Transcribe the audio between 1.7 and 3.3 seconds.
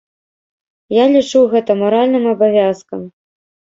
маральным абавязкам.